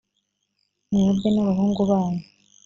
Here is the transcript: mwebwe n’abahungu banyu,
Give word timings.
mwebwe 0.91 1.27
n’abahungu 1.31 1.81
banyu, 1.89 2.23